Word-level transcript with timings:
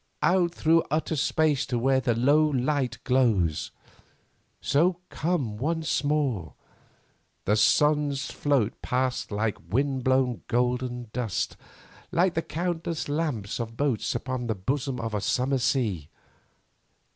out 0.23 0.51
through 0.51 0.81
utter 0.89 1.15
space 1.15 1.63
to 1.63 1.77
where 1.77 1.99
the 1.99 2.15
low 2.15 2.43
light 2.43 2.97
glows. 3.03 3.69
So, 4.59 4.97
come 5.11 5.57
once 5.57 6.03
more. 6.03 6.55
The 7.45 7.55
suns 7.55 8.31
float 8.31 8.81
past 8.81 9.31
like 9.31 9.71
windblown 9.71 10.41
golden 10.47 11.11
dust—like 11.13 12.33
the 12.33 12.41
countless 12.41 13.09
lamps 13.09 13.59
of 13.59 13.77
boats 13.77 14.15
upon 14.15 14.47
the 14.47 14.55
bosom 14.55 14.99
of 14.99 15.13
a 15.13 15.21
summer 15.21 15.59
sea. 15.59 16.09